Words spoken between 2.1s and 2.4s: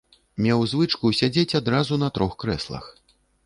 трох